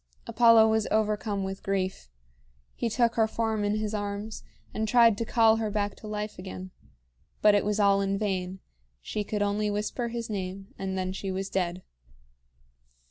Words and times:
Apollo 0.25 0.67
was 0.69 0.87
overcome 0.89 1.43
with 1.43 1.61
grief. 1.61 2.09
He 2.73 2.89
took 2.89 3.13
her 3.13 3.27
form 3.27 3.63
in 3.63 3.75
his 3.75 3.93
arms, 3.93 4.43
and 4.73 4.87
tried 4.87 5.15
to 5.19 5.25
call 5.25 5.57
her 5.57 5.69
back 5.69 5.95
to 5.97 6.07
life 6.07 6.39
again. 6.39 6.71
But 7.43 7.53
it 7.53 7.63
was 7.63 7.79
all 7.79 8.01
in 8.01 8.17
vain. 8.17 8.61
She 8.99 9.23
could 9.23 9.43
only 9.43 9.69
whisper 9.69 10.07
his 10.07 10.27
name, 10.27 10.73
and 10.75 10.97
then 10.97 11.13
she 11.13 11.31
was 11.31 11.51
dead. 11.51 11.83